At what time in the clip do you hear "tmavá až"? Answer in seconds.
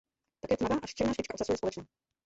0.57-0.93